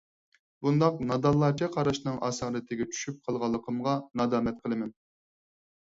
[0.67, 5.01] بۇنداق نادانلارچە قاراشنىڭ ئاسارىتىگە چۈشۈپ قالغانلىقىمغا نادامەت قىلىمەن.